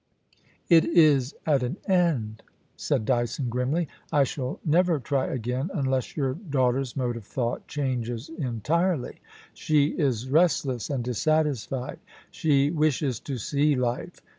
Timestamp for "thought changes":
7.23-8.31